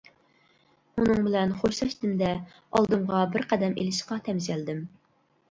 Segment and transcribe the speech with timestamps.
[1.01, 2.31] ئۇنىڭ بىلەن خوشلاشتىم دە،
[2.73, 4.83] ئالدىمغا بىر قەدەم ئىلىشقا تەمشەلدىم.